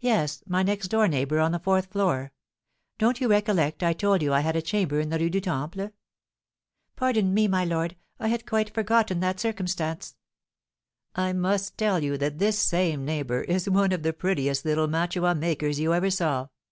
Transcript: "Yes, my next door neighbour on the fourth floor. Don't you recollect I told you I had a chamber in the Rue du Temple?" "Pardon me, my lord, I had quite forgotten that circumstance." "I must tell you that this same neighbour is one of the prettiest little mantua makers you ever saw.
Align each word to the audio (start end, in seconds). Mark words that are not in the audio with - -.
"Yes, 0.00 0.42
my 0.48 0.64
next 0.64 0.88
door 0.88 1.06
neighbour 1.06 1.38
on 1.38 1.52
the 1.52 1.60
fourth 1.60 1.86
floor. 1.92 2.32
Don't 2.98 3.20
you 3.20 3.28
recollect 3.28 3.80
I 3.80 3.92
told 3.92 4.20
you 4.20 4.32
I 4.34 4.40
had 4.40 4.56
a 4.56 4.60
chamber 4.60 4.98
in 4.98 5.08
the 5.08 5.20
Rue 5.20 5.30
du 5.30 5.40
Temple?" 5.40 5.92
"Pardon 6.96 7.32
me, 7.32 7.46
my 7.46 7.64
lord, 7.64 7.94
I 8.18 8.26
had 8.26 8.44
quite 8.44 8.74
forgotten 8.74 9.20
that 9.20 9.38
circumstance." 9.38 10.16
"I 11.14 11.32
must 11.32 11.78
tell 11.78 12.02
you 12.02 12.18
that 12.18 12.40
this 12.40 12.58
same 12.58 13.04
neighbour 13.04 13.42
is 13.42 13.70
one 13.70 13.92
of 13.92 14.02
the 14.02 14.12
prettiest 14.12 14.64
little 14.64 14.88
mantua 14.88 15.32
makers 15.36 15.78
you 15.78 15.94
ever 15.94 16.10
saw. 16.10 16.48